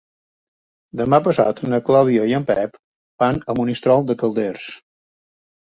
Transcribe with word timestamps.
Demà 1.01 1.19
passat 1.27 1.61
na 1.75 1.81
Clàudia 1.91 2.25
i 2.33 2.33
en 2.39 2.49
Pep 2.49 2.81
van 3.25 3.39
a 3.55 3.59
Monistrol 3.61 4.11
de 4.13 4.19
Calders. 4.25 4.71